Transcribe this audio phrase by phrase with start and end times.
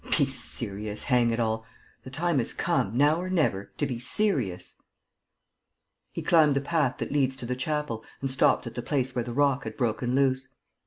[0.17, 1.63] Be serious, hang it all!
[2.01, 4.75] The time has come, now or never, to be serious!"
[6.15, 9.23] He climbed the path that leads to the chapel and stopped at the place where
[9.23, 10.47] the rock had broken loose.